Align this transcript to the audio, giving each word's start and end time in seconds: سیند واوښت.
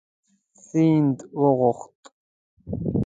سیند 0.65 1.17
واوښت. 1.41 1.99